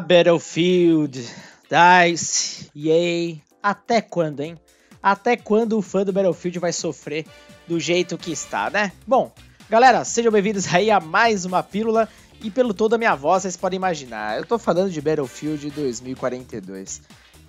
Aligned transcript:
Battlefield, 0.00 1.28
DICE, 1.68 2.70
EA, 2.74 3.36
até 3.62 4.00
quando, 4.00 4.40
hein? 4.40 4.56
Até 5.02 5.36
quando 5.36 5.78
o 5.78 5.82
fã 5.82 6.04
do 6.04 6.12
Battlefield 6.12 6.58
vai 6.58 6.72
sofrer 6.72 7.26
do 7.68 7.78
jeito 7.78 8.18
que 8.18 8.32
está, 8.32 8.70
né? 8.70 8.92
Bom, 9.06 9.32
galera, 9.68 10.04
sejam 10.04 10.32
bem-vindos 10.32 10.72
aí 10.74 10.90
a 10.90 11.00
mais 11.00 11.44
uma 11.44 11.62
pílula 11.62 12.08
e 12.42 12.50
pelo 12.50 12.74
todo 12.74 12.94
a 12.94 12.98
minha 12.98 13.14
voz 13.14 13.42
vocês 13.42 13.56
podem 13.56 13.76
imaginar, 13.76 14.38
eu 14.38 14.44
tô 14.44 14.58
falando 14.58 14.90
de 14.90 15.00
Battlefield 15.00 15.70
2042. 15.70 17.02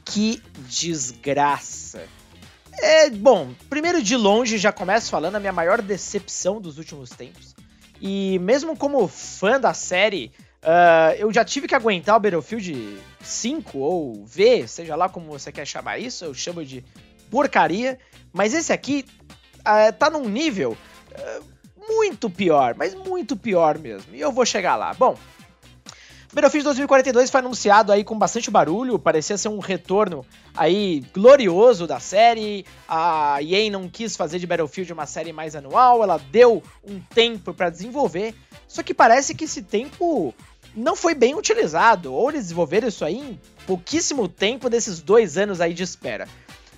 Que 0.05 0.41
desgraça! 0.67 2.03
É, 2.79 3.09
bom, 3.09 3.53
primeiro 3.69 4.01
de 4.01 4.15
longe 4.15 4.57
já 4.57 4.71
começo 4.71 5.09
falando 5.09 5.35
a 5.35 5.39
minha 5.39 5.53
maior 5.53 5.81
decepção 5.81 6.59
dos 6.59 6.77
últimos 6.77 7.09
tempos. 7.11 7.55
E 8.01 8.39
mesmo 8.39 8.75
como 8.75 9.07
fã 9.07 9.59
da 9.59 9.73
série, 9.73 10.31
uh, 10.63 11.15
eu 11.17 11.31
já 11.31 11.43
tive 11.43 11.67
que 11.67 11.75
aguentar 11.75 12.15
o 12.15 12.19
Battlefield 12.19 12.97
5 13.21 13.77
ou 13.77 14.25
V, 14.25 14.67
seja 14.67 14.95
lá 14.95 15.09
como 15.09 15.31
você 15.31 15.51
quer 15.51 15.65
chamar 15.65 15.99
isso, 15.99 16.25
eu 16.25 16.33
chamo 16.33 16.63
de 16.65 16.83
porcaria. 17.29 17.99
Mas 18.33 18.53
esse 18.53 18.71
aqui 18.71 19.05
uh, 19.59 19.93
tá 19.97 20.09
num 20.09 20.27
nível 20.27 20.77
uh, 21.11 21.43
muito 21.87 22.29
pior, 22.29 22.75
mas 22.77 22.93
muito 22.93 23.35
pior 23.35 23.77
mesmo. 23.77 24.15
E 24.15 24.21
eu 24.21 24.31
vou 24.31 24.45
chegar 24.45 24.75
lá. 24.75 24.93
Bom, 24.93 25.17
Battlefield 26.33 26.63
2042 26.63 27.29
foi 27.29 27.39
anunciado 27.41 27.91
aí 27.91 28.05
com 28.05 28.17
bastante 28.17 28.49
barulho, 28.49 28.97
parecia 28.97 29.37
ser 29.37 29.49
um 29.49 29.59
retorno 29.59 30.25
aí 30.55 31.03
glorioso 31.13 31.85
da 31.85 31.99
série. 31.99 32.65
A 32.87 33.39
EA 33.43 33.69
não 33.69 33.89
quis 33.89 34.15
fazer 34.15 34.39
de 34.39 34.47
Battlefield 34.47 34.93
uma 34.93 35.05
série 35.05 35.33
mais 35.33 35.57
anual, 35.57 36.01
ela 36.01 36.17
deu 36.17 36.63
um 36.85 37.01
tempo 37.13 37.53
para 37.53 37.69
desenvolver, 37.69 38.33
só 38.65 38.81
que 38.81 38.93
parece 38.93 39.35
que 39.35 39.43
esse 39.43 39.61
tempo 39.61 40.33
não 40.75 40.95
foi 40.95 41.13
bem 41.13 41.35
utilizado, 41.35 42.13
ou 42.13 42.29
eles 42.29 42.43
desenvolveram 42.43 42.87
isso 42.87 43.03
aí 43.03 43.17
em 43.17 43.39
pouquíssimo 43.65 44.27
tempo 44.27 44.69
desses 44.69 45.01
dois 45.01 45.37
anos 45.37 45.61
aí 45.61 45.73
de 45.73 45.83
espera. 45.83 46.27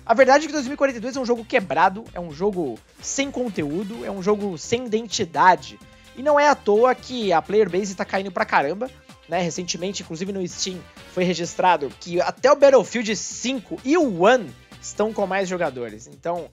A 0.06 0.12
verdade 0.12 0.44
é 0.44 0.46
que 0.46 0.52
2042 0.52 1.16
é 1.16 1.20
um 1.20 1.26
jogo 1.26 1.44
quebrado, 1.44 2.04
é 2.12 2.20
um 2.20 2.30
jogo 2.30 2.78
sem 3.00 3.30
conteúdo, 3.30 4.04
é 4.04 4.10
um 4.10 4.22
jogo 4.22 4.58
sem 4.58 4.84
identidade. 4.84 5.78
E 6.16 6.22
não 6.22 6.38
é 6.38 6.48
à 6.48 6.54
toa 6.54 6.94
que 6.94 7.32
a 7.32 7.40
player 7.40 7.70
base 7.70 7.94
tá 7.94 8.04
caindo 8.04 8.30
pra 8.30 8.44
caramba 8.44 8.90
né? 9.28 9.40
Recentemente, 9.40 10.02
inclusive 10.02 10.32
no 10.32 10.46
Steam, 10.46 10.78
foi 11.12 11.24
registrado 11.24 11.90
que 12.00 12.20
até 12.20 12.50
o 12.50 12.56
Battlefield 12.56 13.14
5 13.14 13.80
e 13.84 13.96
o 13.96 14.22
One 14.22 14.50
estão 14.80 15.12
com 15.12 15.26
mais 15.26 15.48
jogadores. 15.48 16.06
Então, 16.06 16.50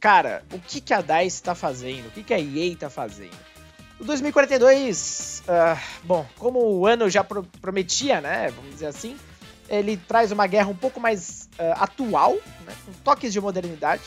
cara, 0.00 0.44
o 0.52 0.58
que, 0.58 0.80
que 0.80 0.94
a 0.94 1.00
DICE 1.00 1.36
está 1.36 1.54
fazendo? 1.54 2.06
O 2.06 2.10
que, 2.10 2.22
que 2.22 2.34
a 2.34 2.38
EA 2.38 2.72
está 2.72 2.88
fazendo? 2.88 3.36
O 4.02 4.04
2042, 4.04 5.44
uh, 5.46 5.80
bom, 6.02 6.26
como 6.36 6.58
o 6.58 6.88
ano 6.88 7.08
já 7.08 7.22
pro 7.22 7.44
prometia, 7.60 8.20
né? 8.20 8.50
Vamos 8.50 8.72
dizer 8.72 8.86
assim, 8.86 9.16
ele 9.68 9.96
traz 9.96 10.32
uma 10.32 10.44
guerra 10.48 10.66
um 10.66 10.74
pouco 10.74 10.98
mais 10.98 11.48
uh, 11.52 11.80
atual, 11.80 12.32
né, 12.66 12.74
com 12.84 12.92
toques 13.04 13.32
de 13.32 13.40
modernidade. 13.40 14.02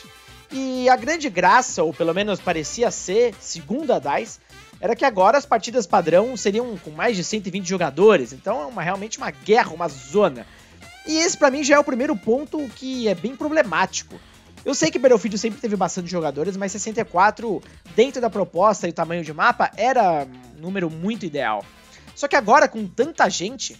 E 0.52 0.86
a 0.90 0.96
grande 0.96 1.30
graça, 1.30 1.82
ou 1.82 1.94
pelo 1.94 2.12
menos 2.12 2.38
parecia 2.38 2.90
ser, 2.90 3.34
segundo 3.40 3.90
a 3.90 3.98
DICE, 3.98 4.38
era 4.82 4.94
que 4.94 5.02
agora 5.02 5.38
as 5.38 5.46
partidas 5.46 5.86
padrão 5.86 6.36
seriam 6.36 6.76
com 6.76 6.90
mais 6.90 7.16
de 7.16 7.24
120 7.24 7.66
jogadores, 7.66 8.34
então 8.34 8.60
é 8.60 8.66
uma, 8.66 8.82
realmente 8.82 9.16
uma 9.16 9.30
guerra, 9.30 9.72
uma 9.72 9.88
zona. 9.88 10.46
E 11.06 11.16
esse 11.16 11.38
para 11.38 11.50
mim 11.50 11.64
já 11.64 11.76
é 11.76 11.78
o 11.78 11.84
primeiro 11.84 12.14
ponto 12.14 12.58
que 12.76 13.08
é 13.08 13.14
bem 13.14 13.34
problemático. 13.34 14.20
Eu 14.66 14.74
sei 14.74 14.90
que 14.90 14.98
Battlefield 14.98 15.38
sempre 15.38 15.60
teve 15.60 15.76
bastante 15.76 16.10
jogadores, 16.10 16.56
mas 16.56 16.72
64, 16.72 17.62
dentro 17.94 18.20
da 18.20 18.28
proposta 18.28 18.88
e 18.88 18.90
o 18.90 18.92
tamanho 18.92 19.22
de 19.22 19.32
mapa, 19.32 19.70
era 19.76 20.26
um 20.56 20.60
número 20.60 20.90
muito 20.90 21.24
ideal. 21.24 21.64
Só 22.16 22.26
que 22.26 22.34
agora, 22.34 22.66
com 22.66 22.84
tanta 22.84 23.30
gente, 23.30 23.74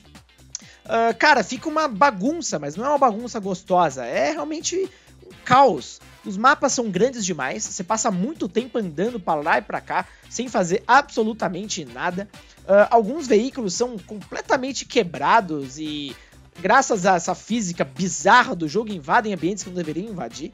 uh, 0.85 1.13
cara, 1.19 1.43
fica 1.43 1.69
uma 1.69 1.89
bagunça, 1.89 2.61
mas 2.61 2.77
não 2.77 2.85
é 2.85 2.89
uma 2.91 2.99
bagunça 2.99 3.41
gostosa, 3.41 4.05
é 4.07 4.31
realmente 4.31 4.89
um 5.27 5.31
caos. 5.45 6.01
Os 6.25 6.37
mapas 6.37 6.73
são 6.73 6.89
grandes 6.89 7.25
demais, 7.25 7.65
você 7.65 7.83
passa 7.83 8.09
muito 8.13 8.49
tempo 8.49 8.79
andando 8.79 9.19
para 9.19 9.41
lá 9.41 9.59
e 9.59 9.63
para 9.63 9.81
cá, 9.81 10.07
sem 10.31 10.47
fazer 10.47 10.85
absolutamente 10.87 11.85
nada. 11.85 12.29
Uh, 12.61 12.87
alguns 12.91 13.27
veículos 13.27 13.75
são 13.75 13.99
completamente 13.99 14.85
quebrados 14.85 15.79
e, 15.79 16.15
graças 16.61 17.07
a 17.07 17.17
essa 17.17 17.35
física 17.35 17.85
bizarra 17.85 18.55
do 18.55 18.69
jogo, 18.69 18.93
invadem 18.93 19.35
ambientes 19.35 19.65
que 19.65 19.71
não 19.71 19.77
deveriam 19.77 20.11
invadir. 20.11 20.53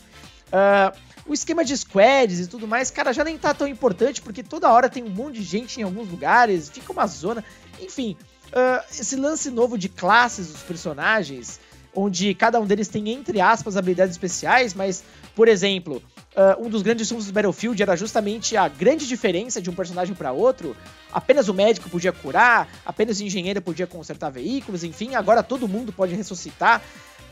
Uh, 0.48 0.96
o 1.26 1.32
esquema 1.32 1.64
de 1.64 1.76
squads 1.76 2.40
e 2.40 2.46
tudo 2.46 2.66
mais, 2.66 2.90
cara, 2.90 3.12
já 3.12 3.24
nem 3.24 3.38
tá 3.38 3.54
tão 3.54 3.66
importante, 3.66 4.20
porque 4.20 4.42
toda 4.42 4.70
hora 4.70 4.88
tem 4.88 5.02
um 5.02 5.08
monte 5.08 5.36
de 5.36 5.42
gente 5.42 5.80
em 5.80 5.84
alguns 5.84 6.08
lugares, 6.10 6.68
fica 6.68 6.92
uma 6.92 7.06
zona. 7.06 7.44
Enfim, 7.80 8.16
uh, 8.48 8.84
esse 8.90 9.16
lance 9.16 9.50
novo 9.50 9.78
de 9.78 9.88
classes 9.88 10.48
dos 10.48 10.62
personagens, 10.62 11.60
onde 11.94 12.34
cada 12.34 12.60
um 12.60 12.66
deles 12.66 12.88
tem, 12.88 13.10
entre 13.10 13.40
aspas, 13.40 13.76
habilidades 13.76 14.14
especiais, 14.14 14.74
mas 14.74 15.04
por 15.34 15.48
exemplo, 15.48 16.02
uh, 16.36 16.64
um 16.64 16.68
dos 16.68 16.82
grandes 16.82 17.08
trunfos 17.08 17.26
do 17.26 17.32
Battlefield 17.32 17.82
era 17.82 17.96
justamente 17.96 18.56
a 18.56 18.68
grande 18.68 19.06
diferença 19.06 19.62
de 19.62 19.70
um 19.70 19.74
personagem 19.74 20.14
para 20.14 20.32
outro. 20.32 20.76
Apenas 21.10 21.48
o 21.48 21.54
médico 21.54 21.88
podia 21.88 22.12
curar, 22.12 22.68
apenas 22.84 23.18
o 23.18 23.24
engenheiro 23.24 23.62
podia 23.62 23.86
consertar 23.86 24.30
veículos, 24.30 24.84
enfim, 24.84 25.14
agora 25.14 25.42
todo 25.42 25.68
mundo 25.68 25.92
pode 25.92 26.14
ressuscitar. 26.14 26.82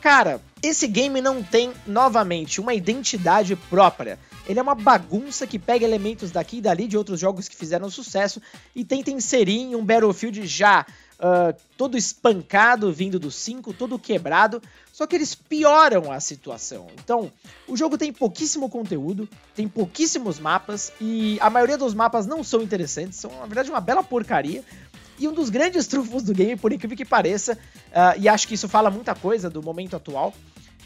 Cara, 0.01 0.41
esse 0.63 0.87
game 0.87 1.21
não 1.21 1.43
tem, 1.43 1.73
novamente, 1.87 2.59
uma 2.59 2.73
identidade 2.73 3.55
própria. 3.55 4.19
Ele 4.49 4.59
é 4.59 4.63
uma 4.63 4.75
bagunça 4.75 5.47
que 5.47 5.59
pega 5.59 5.85
elementos 5.85 6.31
daqui 6.31 6.57
e 6.57 6.63
dali 6.63 6.89
de 6.89 6.97
outros 6.97 7.21
jogos 7.21 7.49
que 7.49 7.55
fizeram 7.55 7.91
sucesso 7.91 8.41
e 8.75 8.83
tenta 8.83 9.11
inserir 9.11 9.61
em 9.61 9.77
um 9.77 9.85
Battlefield 9.85 10.47
já 10.47 10.87
uh, 11.21 11.55
todo 11.77 11.97
espancado, 11.97 12.93
vindo 12.93 13.19
do 13.19 13.31
5, 13.31 13.73
todo 13.75 13.99
quebrado, 13.99 14.63
só 14.93 15.07
que 15.07 15.15
eles 15.15 15.35
pioram 15.35 16.11
a 16.11 16.19
situação. 16.19 16.89
Então, 17.03 17.31
o 17.69 17.77
jogo 17.77 17.97
tem 17.97 18.13
pouquíssimo 18.13 18.69
conteúdo, 18.69 19.29
tem 19.55 19.69
pouquíssimos 19.69 20.39
mapas, 20.39 20.93
e 21.01 21.39
a 21.41 21.51
maioria 21.51 21.79
dos 21.79 21.95
mapas 21.95 22.27
não 22.27 22.43
são 22.43 22.63
interessantes, 22.63 23.19
são, 23.19 23.31
na 23.39 23.47
verdade, 23.47 23.71
uma 23.71 23.81
bela 23.81 24.03
porcaria. 24.03 24.65
E 25.19 25.29
um 25.29 25.33
dos 25.33 25.51
grandes 25.51 25.87
trunfos 25.89 26.23
do 26.23 26.33
game, 26.33 26.57
por 26.57 26.73
incrível 26.73 26.97
que 26.97 27.05
pareça, 27.05 27.53
uh, 27.89 28.19
e 28.19 28.29
acho 28.29 28.49
que 28.49 28.55
isso 28.55 28.69
fala 28.69 28.91
muita 28.91 29.15
coisa 29.15 29.51
do 29.51 29.63
momento 29.63 29.97
atual, 29.97 30.35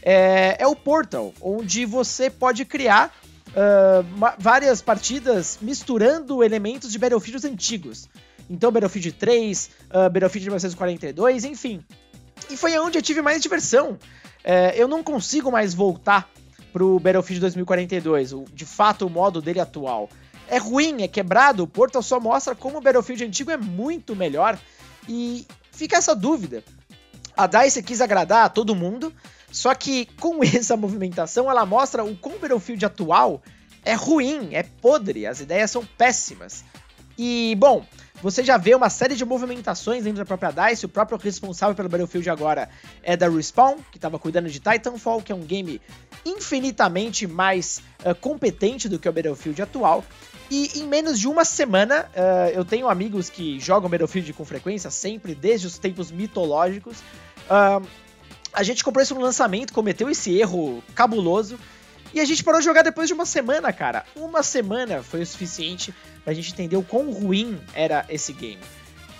é, 0.01 0.57
é 0.59 0.67
o 0.67 0.75
Portal, 0.75 1.33
onde 1.41 1.85
você 1.85 2.29
pode 2.29 2.63
criar 2.63 3.11
uh, 3.49 4.35
várias 4.37 4.81
partidas 4.81 5.57
misturando 5.61 6.43
elementos 6.43 6.91
de 6.91 6.99
Battlefields 6.99 7.45
antigos. 7.45 8.07
Então 8.49 8.71
Battlefield 8.71 9.11
3, 9.13 9.69
uh, 9.89 10.09
Battlefield 10.09 10.45
1942, 10.47 11.45
enfim. 11.45 11.83
E 12.49 12.57
foi 12.57 12.77
onde 12.77 12.97
eu 12.97 13.01
tive 13.01 13.21
mais 13.21 13.41
diversão. 13.41 13.97
É, 14.43 14.73
eu 14.75 14.87
não 14.87 15.03
consigo 15.03 15.51
mais 15.51 15.73
voltar 15.73 16.29
pro 16.71 16.99
Battlefield 16.99 17.39
2042, 17.39 18.33
o, 18.33 18.45
de 18.53 18.65
fato 18.65 19.07
o 19.07 19.09
modo 19.09 19.41
dele 19.41 19.59
atual. 19.59 20.09
É 20.47 20.57
ruim, 20.57 21.01
é 21.01 21.07
quebrado, 21.07 21.63
o 21.63 21.67
Portal 21.67 22.03
só 22.03 22.19
mostra 22.19 22.53
como 22.53 22.77
o 22.77 22.81
Battlefield 22.81 23.23
antigo 23.23 23.49
é 23.49 23.57
muito 23.57 24.15
melhor. 24.15 24.59
E 25.09 25.47
fica 25.71 25.97
essa 25.97 26.15
dúvida. 26.15 26.63
A 27.35 27.47
DICE 27.47 27.81
quis 27.81 28.01
agradar 28.01 28.45
a 28.45 28.49
todo 28.49 28.75
mundo, 28.75 29.11
só 29.51 29.73
que 29.73 30.05
com 30.19 30.43
essa 30.45 30.77
movimentação 30.77 31.49
ela 31.49 31.65
mostra 31.65 32.03
o 32.03 32.15
como 32.15 32.35
o 32.35 32.39
Battlefield 32.39 32.85
atual 32.85 33.41
é 33.83 33.93
ruim, 33.93 34.49
é 34.53 34.63
podre, 34.63 35.25
as 35.25 35.39
ideias 35.39 35.71
são 35.71 35.85
péssimas. 35.85 36.63
E, 37.17 37.55
bom, 37.57 37.85
você 38.21 38.43
já 38.43 38.57
vê 38.57 38.73
uma 38.73 38.89
série 38.89 39.15
de 39.15 39.25
movimentações 39.25 40.03
dentro 40.03 40.19
da 40.19 40.25
própria 40.25 40.51
DICE. 40.51 40.85
O 40.85 40.89
próprio 40.89 41.17
responsável 41.17 41.75
pelo 41.75 41.89
Battlefield 41.89 42.29
agora 42.29 42.69
é 43.03 43.15
da 43.15 43.29
Respawn, 43.29 43.77
que 43.91 43.97
estava 43.97 44.17
cuidando 44.17 44.49
de 44.49 44.59
Titanfall, 44.59 45.21
que 45.21 45.31
é 45.31 45.35
um 45.35 45.41
game 45.41 45.81
infinitamente 46.25 47.27
mais 47.27 47.81
uh, 48.03 48.15
competente 48.15 48.89
do 48.89 48.97
que 48.97 49.07
o 49.07 49.13
Battlefield 49.13 49.61
atual. 49.61 50.03
E 50.49 50.79
em 50.79 50.87
menos 50.87 51.19
de 51.19 51.27
uma 51.27 51.43
semana, 51.43 52.09
uh, 52.15 52.49
eu 52.53 52.63
tenho 52.63 52.87
amigos 52.87 53.29
que 53.29 53.59
jogam 53.59 53.89
Battlefield 53.89 54.31
com 54.33 54.45
frequência, 54.45 54.89
sempre, 54.89 55.35
desde 55.35 55.67
os 55.67 55.77
tempos 55.77 56.11
mitológicos. 56.11 56.99
Uh, 57.49 57.85
a 58.53 58.63
gente 58.63 58.83
comprou 58.83 59.03
isso 59.03 59.13
no 59.13 59.21
lançamento, 59.21 59.73
cometeu 59.73 60.09
esse 60.09 60.35
erro 60.37 60.81
cabuloso 60.95 61.59
e 62.15 62.21
a 62.21 62.25
gente 62.25 62.45
parou 62.45 62.61
de 62.61 62.65
jogar 62.65 62.81
depois 62.81 63.09
de 63.09 63.13
uma 63.13 63.25
semana, 63.25 63.73
cara. 63.73 64.05
Uma 64.15 64.41
semana 64.41 65.03
foi 65.03 65.21
o 65.21 65.25
suficiente 65.25 65.93
pra 66.23 66.33
gente 66.33 66.53
entender 66.53 66.77
o 66.77 66.81
quão 66.81 67.11
ruim 67.11 67.59
era 67.73 68.05
esse 68.07 68.31
game. 68.31 68.61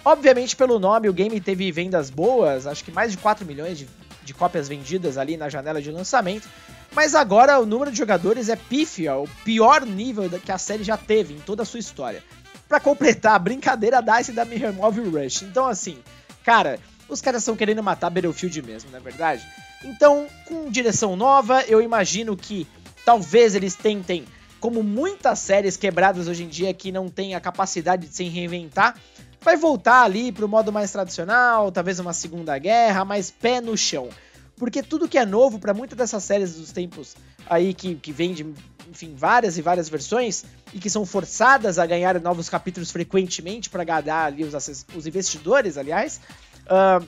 Obviamente, 0.05 0.55
pelo 0.55 0.79
nome, 0.79 1.09
o 1.09 1.13
game 1.13 1.41
teve 1.41 1.69
vendas 1.73 2.09
boas, 2.09 2.65
acho 2.65 2.85
que 2.85 2.91
mais 2.93 3.11
de 3.11 3.17
4 3.17 3.45
milhões 3.45 3.77
de, 3.77 3.87
de 4.23 4.33
cópias 4.33 4.69
vendidas 4.69 5.17
ali 5.17 5.35
na 5.35 5.49
janela 5.49 5.81
de 5.81 5.91
lançamento. 5.91 6.47
Mas 6.93 7.13
agora 7.13 7.59
o 7.59 7.65
número 7.65 7.91
de 7.91 7.97
jogadores 7.97 8.47
é 8.47 8.55
pífio, 8.55 9.23
o 9.23 9.27
pior 9.43 9.85
nível 9.85 10.29
que 10.39 10.51
a 10.51 10.57
série 10.57 10.83
já 10.83 10.95
teve 10.95 11.33
em 11.33 11.39
toda 11.39 11.63
a 11.63 11.65
sua 11.65 11.81
história. 11.81 12.23
Para 12.65 12.79
completar 12.79 13.33
a 13.33 13.39
brincadeira, 13.39 14.01
DICE 14.01 14.31
da 14.31 14.45
me 14.45 14.55
remove 14.55 15.01
Rush. 15.01 15.41
Então, 15.41 15.67
assim, 15.67 15.97
cara, 16.45 16.79
os 17.09 17.21
caras 17.21 17.41
estão 17.41 17.57
querendo 17.57 17.83
matar 17.83 18.09
Battlefield 18.09 18.61
mesmo, 18.61 18.89
não 18.89 18.99
é 18.99 19.01
verdade? 19.01 19.45
Então, 19.83 20.27
com 20.45 20.69
direção 20.71 21.15
nova, 21.15 21.61
eu 21.67 21.81
imagino 21.81 22.35
que 22.35 22.65
Talvez 23.05 23.53
eles 23.53 23.75
tentem, 23.75 24.25
como 24.59 24.81
muitas 24.81 25.39
séries 25.39 25.77
quebradas 25.77 26.27
hoje 26.27 26.43
em 26.43 26.47
dia 26.47 26.73
que 26.73 26.91
não 26.91 27.07
têm 27.07 27.35
a 27.35 27.39
capacidade 27.39 28.07
de 28.07 28.15
se 28.15 28.23
reinventar, 28.23 28.99
vai 29.39 29.55
voltar 29.55 30.01
ali 30.01 30.31
pro 30.31 30.49
modo 30.49 30.73
mais 30.73 30.91
tradicional, 30.91 31.71
talvez 31.71 31.99
uma 31.99 32.13
segunda 32.13 32.57
guerra, 32.57 33.05
mas 33.05 33.29
pé 33.29 33.61
no 33.61 33.77
chão. 33.77 34.09
Porque 34.57 34.81
tudo 34.81 35.07
que 35.07 35.19
é 35.19 35.25
novo 35.25 35.59
para 35.59 35.73
muitas 35.73 35.95
dessas 35.95 36.23
séries 36.23 36.55
dos 36.55 36.71
tempos 36.71 37.15
aí 37.47 37.73
que, 37.73 37.93
que 37.93 38.11
vem 38.11 38.33
de, 38.33 38.43
enfim, 38.89 39.13
várias 39.15 39.57
e 39.57 39.61
várias 39.61 39.87
versões 39.87 40.45
e 40.73 40.79
que 40.79 40.89
são 40.89 41.05
forçadas 41.05 41.77
a 41.77 41.85
ganhar 41.85 42.19
novos 42.19 42.49
capítulos 42.49 42.89
frequentemente 42.89 43.69
para 43.69 43.83
agradar 43.83 44.27
ali 44.27 44.43
os, 44.43 44.85
os 44.95 45.05
investidores, 45.05 45.77
aliás, 45.77 46.19
uh, 46.65 47.05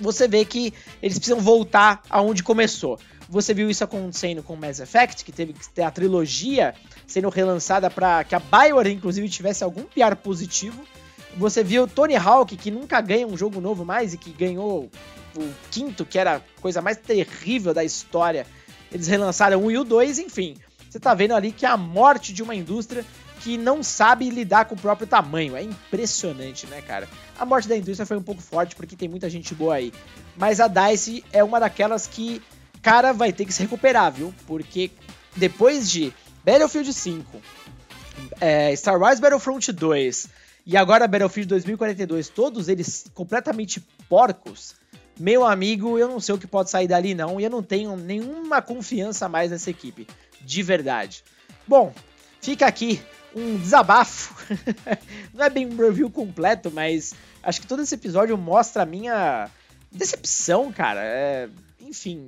você 0.00 0.26
vê 0.26 0.44
que 0.44 0.72
eles 1.02 1.18
precisam 1.18 1.40
voltar 1.40 2.00
aonde 2.08 2.42
começou. 2.42 2.98
Você 3.28 3.52
viu 3.52 3.68
isso 3.68 3.84
acontecendo 3.84 4.42
com 4.42 4.56
Mass 4.56 4.80
Effect, 4.80 5.24
que 5.24 5.32
teve 5.32 5.52
que 5.52 5.68
ter 5.68 5.82
a 5.82 5.90
trilogia 5.90 6.74
sendo 7.06 7.28
relançada 7.28 7.90
para 7.90 8.24
que 8.24 8.34
a 8.34 8.40
Bioware, 8.40 8.90
inclusive, 8.90 9.28
tivesse 9.28 9.62
algum 9.62 9.82
PR 9.82 10.16
positivo. 10.16 10.82
Você 11.36 11.62
viu 11.62 11.86
Tony 11.86 12.16
Hawk, 12.16 12.56
que 12.56 12.70
nunca 12.70 13.00
ganha 13.00 13.26
um 13.26 13.36
jogo 13.36 13.60
novo 13.60 13.84
mais 13.84 14.14
e 14.14 14.18
que 14.18 14.32
ganhou 14.32 14.90
o 15.36 15.54
quinto, 15.70 16.06
que 16.06 16.18
era 16.18 16.36
a 16.36 16.40
coisa 16.60 16.80
mais 16.80 16.96
terrível 16.96 17.74
da 17.74 17.84
história. 17.84 18.46
Eles 18.90 19.06
relançaram 19.06 19.62
o 19.62 19.70
e 19.70 19.76
o 19.76 19.84
2, 19.84 20.18
enfim. 20.18 20.56
Você 20.88 20.98
tá 20.98 21.14
vendo 21.14 21.34
ali 21.34 21.52
que 21.52 21.66
é 21.66 21.68
a 21.68 21.76
morte 21.76 22.32
de 22.32 22.42
uma 22.42 22.54
indústria 22.54 23.04
que 23.40 23.56
não 23.56 23.82
sabe 23.82 24.30
lidar 24.30 24.64
com 24.64 24.74
o 24.74 24.78
próprio 24.78 25.06
tamanho. 25.06 25.54
É 25.54 25.62
impressionante, 25.62 26.66
né, 26.66 26.82
cara? 26.82 27.08
A 27.38 27.44
morte 27.44 27.68
da 27.68 27.76
indústria 27.76 28.06
foi 28.06 28.16
um 28.16 28.22
pouco 28.22 28.42
forte 28.42 28.74
porque 28.74 28.96
tem 28.96 29.08
muita 29.08 29.28
gente 29.30 29.54
boa 29.54 29.74
aí. 29.74 29.92
Mas 30.36 30.60
a 30.60 30.66
DICE 30.66 31.24
é 31.32 31.44
uma 31.44 31.60
daquelas 31.60 32.06
que, 32.06 32.42
cara, 32.82 33.12
vai 33.12 33.32
ter 33.32 33.44
que 33.44 33.52
se 33.52 33.62
recuperar, 33.62 34.12
viu? 34.12 34.34
Porque 34.46 34.90
depois 35.36 35.90
de 35.90 36.12
Battlefield 36.44 36.92
5, 36.92 37.42
é, 38.40 38.74
Star 38.76 38.98
Wars 38.98 39.20
Battlefront 39.20 39.72
2 39.72 40.28
e 40.66 40.76
agora 40.76 41.08
Battlefield 41.08 41.48
2042, 41.48 42.28
todos 42.28 42.68
eles 42.68 43.06
completamente 43.14 43.80
porcos, 44.08 44.74
meu 45.18 45.44
amigo, 45.44 45.98
eu 45.98 46.08
não 46.08 46.20
sei 46.20 46.34
o 46.34 46.38
que 46.38 46.46
pode 46.46 46.70
sair 46.70 46.86
dali 46.86 47.14
não, 47.14 47.40
e 47.40 47.44
eu 47.44 47.50
não 47.50 47.62
tenho 47.62 47.96
nenhuma 47.96 48.62
confiança 48.62 49.28
mais 49.28 49.50
nessa 49.50 49.70
equipe, 49.70 50.06
de 50.40 50.62
verdade. 50.62 51.24
Bom, 51.66 51.92
fica 52.40 52.66
aqui 52.66 53.00
um 53.34 53.56
desabafo. 53.56 54.34
não 55.34 55.44
é 55.44 55.50
bem 55.50 55.66
um 55.66 55.76
review 55.76 56.10
completo, 56.10 56.70
mas 56.70 57.14
acho 57.42 57.60
que 57.60 57.66
todo 57.66 57.82
esse 57.82 57.94
episódio 57.94 58.36
mostra 58.38 58.82
a 58.82 58.86
minha 58.86 59.50
decepção, 59.90 60.72
cara. 60.72 61.00
É, 61.02 61.48
enfim, 61.80 62.26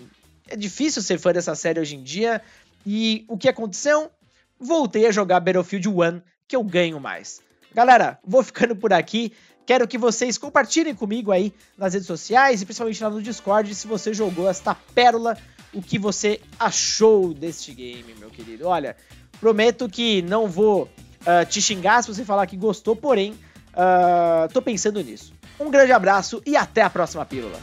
é 0.51 0.57
difícil 0.57 1.03
ser 1.03 1.19
fã 1.19 1.33
dessa 1.33 1.55
série 1.55 1.81
hoje 1.81 1.97
em 1.97 2.03
dia. 2.03 2.43
E 2.85 3.25
o 3.29 3.39
que 3.39 3.49
aconteceu? 3.49 4.11
Voltei 4.59 5.07
a 5.07 5.13
jogar 5.13 5.41
Battlefield 5.41 5.89
1, 5.89 6.21
que 6.47 6.57
eu 6.57 6.63
ganho 6.63 7.01
mais. 7.01 7.41
Galera, 7.75 8.19
vou 8.25 8.43
ficando 8.43 8.77
por 8.77 8.93
aqui. 8.93 9.33
Quero 9.65 9.87
que 9.87 9.97
vocês 9.97 10.37
compartilhem 10.37 10.95
comigo 10.95 11.31
aí 11.31 11.53
nas 11.79 11.95
redes 11.95 12.07
sociais 12.07 12.61
e 12.61 12.65
principalmente 12.65 13.03
lá 13.03 13.11
no 13.11 13.23
Discord 13.23 13.75
se 13.75 13.87
você 13.87 14.13
jogou 14.13 14.49
esta 14.49 14.75
pérola, 14.75 15.39
o 15.73 15.81
que 15.81 15.99
você 15.99 16.41
achou 16.59 17.33
deste 17.33 17.73
game, 17.73 18.15
meu 18.19 18.31
querido. 18.31 18.67
Olha, 18.67 18.97
Prometo 19.41 19.89
que 19.89 20.21
não 20.21 20.47
vou 20.47 20.83
uh, 20.83 21.47
te 21.49 21.63
xingar 21.63 22.03
se 22.03 22.13
você 22.13 22.25
falar 22.25 22.47
que 22.47 22.57
gostou, 22.57 22.95
porém, 22.95 23.33
uh, 23.73 24.53
tô 24.53 24.61
pensando 24.61 25.03
nisso. 25.03 25.33
Um 25.59 25.71
grande 25.71 25.93
abraço 25.93 26.43
e 26.45 26.57
até 26.57 26.83
a 26.83 26.91
próxima 26.91 27.25
pílula. 27.25 27.59